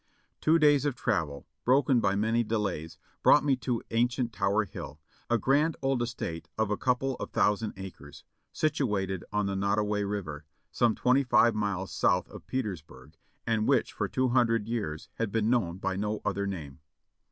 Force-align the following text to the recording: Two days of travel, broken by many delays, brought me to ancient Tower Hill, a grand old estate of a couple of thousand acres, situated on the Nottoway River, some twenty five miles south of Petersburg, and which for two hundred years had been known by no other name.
Two 0.39 0.57
days 0.57 0.83
of 0.85 0.95
travel, 0.95 1.45
broken 1.63 1.99
by 1.99 2.15
many 2.15 2.43
delays, 2.43 2.97
brought 3.21 3.43
me 3.43 3.55
to 3.57 3.83
ancient 3.91 4.33
Tower 4.33 4.65
Hill, 4.65 4.99
a 5.29 5.37
grand 5.37 5.77
old 5.83 6.01
estate 6.01 6.49
of 6.57 6.71
a 6.71 6.75
couple 6.75 7.15
of 7.17 7.29
thousand 7.29 7.73
acres, 7.77 8.23
situated 8.51 9.23
on 9.31 9.45
the 9.45 9.55
Nottoway 9.55 10.01
River, 10.03 10.43
some 10.71 10.95
twenty 10.95 11.23
five 11.23 11.53
miles 11.53 11.91
south 11.91 12.27
of 12.29 12.47
Petersburg, 12.47 13.15
and 13.45 13.67
which 13.67 13.93
for 13.93 14.07
two 14.07 14.29
hundred 14.29 14.67
years 14.67 15.07
had 15.17 15.31
been 15.31 15.51
known 15.51 15.77
by 15.77 15.95
no 15.95 16.19
other 16.25 16.47
name. 16.47 16.79